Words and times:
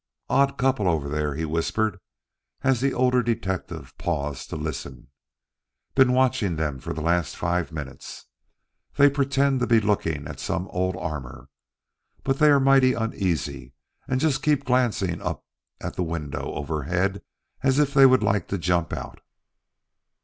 "Odd 0.29 0.57
couple 0.57 0.87
over 0.87 1.07
there," 1.07 1.35
he 1.35 1.45
whispered 1.45 1.99
as 2.63 2.81
the 2.81 2.91
older 2.91 3.21
detective 3.21 3.95
paused 3.99 4.49
to 4.49 4.55
listen. 4.55 5.09
"Been 5.93 6.11
watching 6.13 6.55
them 6.55 6.79
for 6.79 6.91
the 6.91 7.03
last 7.03 7.35
five 7.37 7.71
minutes. 7.71 8.25
They 8.95 9.11
pretend 9.11 9.59
to 9.59 9.67
be 9.67 9.79
looking 9.79 10.27
at 10.27 10.39
some 10.39 10.67
old 10.69 10.97
armor, 10.97 11.49
but 12.23 12.39
they 12.39 12.49
are 12.49 12.59
mighty 12.59 12.95
uneasy 12.95 13.73
and 14.07 14.19
keep 14.41 14.65
glancing 14.65 15.21
up 15.21 15.45
at 15.79 15.97
the 15.97 16.03
window 16.03 16.51
overhead 16.51 17.21
as 17.61 17.77
if 17.77 17.93
they 17.93 18.07
would 18.07 18.23
like 18.23 18.47
to 18.47 18.57
jump 18.57 18.91
out." 18.93 19.21